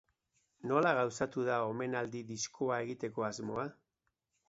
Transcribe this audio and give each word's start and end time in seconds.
Nola 0.71 0.93
gauzatu 0.99 1.45
da 1.51 1.59
omenaldi 1.73 2.25
diskoa 2.33 2.83
egiteko 2.89 3.31
asmoa? 3.33 3.73